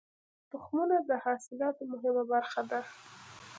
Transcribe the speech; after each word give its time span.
تخمونه 0.51 0.97
د 1.09 1.11
حاصلاتو 1.23 1.83
مهمه 1.91 2.23
برخه 2.31 2.61
ده. 2.69 2.79